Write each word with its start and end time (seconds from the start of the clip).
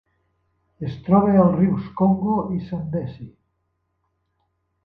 Es 0.87 0.95
troba 1.09 1.35
als 1.43 1.53
rius 1.59 1.91
Congo 2.01 2.39
i 2.57 2.65
Zambezi. 2.71 3.29